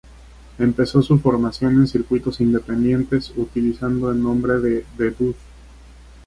Empezó 0.57 1.03
su 1.03 1.19
formación 1.19 1.73
en 1.75 1.85
circuitos 1.85 2.41
independientes, 2.41 3.31
utilizando 3.37 4.11
en 4.11 4.23
nombre 4.23 4.53
de 4.55 4.83
The 4.97 5.11
Dude. 5.11 5.35